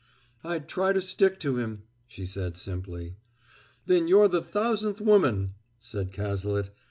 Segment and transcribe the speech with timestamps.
[0.43, 3.17] "I'd try to stick to him," she said simply.
[3.85, 6.71] "Then you're the thousandth woman," said Cazalet.